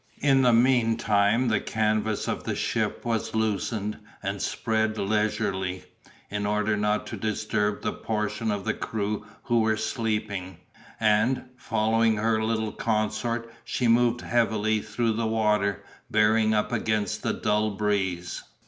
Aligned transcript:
In 0.23 0.41
the 0.41 0.51
meantime 0.51 1.47
the 1.47 1.59
canvas 1.59 2.27
of 2.27 2.43
the 2.43 2.55
ship 2.55 3.05
was 3.05 3.35
loosened, 3.35 3.99
and 4.23 4.41
spread 4.41 4.97
leisurely, 4.97 5.83
in 6.31 6.47
order 6.47 6.75
not 6.75 7.05
to 7.05 7.15
disturb 7.17 7.83
the 7.83 7.93
portion 7.93 8.49
of 8.49 8.65
the 8.65 8.73
crew 8.73 9.27
who 9.43 9.59
were 9.61 9.77
sleeping; 9.77 10.57
and, 10.99 11.43
following 11.55 12.15
her 12.15 12.43
little 12.43 12.71
consort, 12.71 13.53
she 13.63 13.87
moved 13.87 14.21
heavily 14.21 14.81
through 14.81 15.13
the 15.13 15.27
water, 15.27 15.83
bearing 16.09 16.51
up 16.51 16.71
against 16.71 17.21
the 17.21 17.33
dull 17.33 17.69
breeze. 17.69 18.41